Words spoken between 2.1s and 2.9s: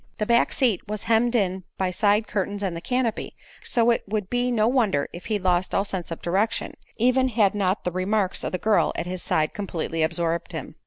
curtains and the